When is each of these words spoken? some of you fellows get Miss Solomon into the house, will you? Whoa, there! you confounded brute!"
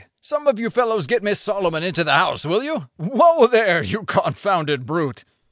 some 0.19 0.47
of 0.47 0.57
you 0.57 0.71
fellows 0.71 1.05
get 1.05 1.21
Miss 1.21 1.39
Solomon 1.39 1.83
into 1.83 2.03
the 2.03 2.13
house, 2.13 2.43
will 2.43 2.63
you? 2.63 2.87
Whoa, 2.97 3.45
there! 3.45 3.83
you 3.83 4.01
confounded 4.03 4.87
brute!" 4.87 5.25